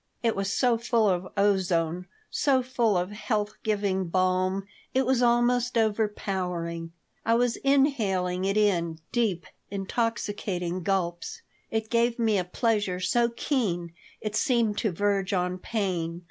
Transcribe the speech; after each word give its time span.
It 0.23 0.35
was 0.35 0.51
so 0.51 0.79
full 0.79 1.07
of 1.07 1.27
ozone, 1.37 2.07
so 2.31 2.63
full 2.63 2.97
of 2.97 3.11
health 3.11 3.53
giving 3.61 4.05
balm, 4.07 4.65
it 4.95 5.05
was 5.05 5.21
almost 5.21 5.77
overpowering. 5.77 6.91
I 7.23 7.35
was 7.35 7.57
inhaling 7.57 8.43
it 8.45 8.57
in 8.57 8.97
deep, 9.11 9.45
intoxicating 9.69 10.81
gulps. 10.81 11.43
It 11.69 11.91
gave 11.91 12.17
me 12.17 12.39
a 12.39 12.43
pleasure 12.43 12.99
so 12.99 13.29
keen 13.29 13.93
it 14.19 14.35
seemed 14.35 14.79
to 14.79 14.91
verge 14.91 15.33
on 15.33 15.59
pain. 15.59 16.19